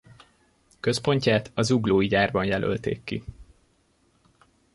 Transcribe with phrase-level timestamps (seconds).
[0.79, 3.23] Központját a zuglói gyárban jelölték ki.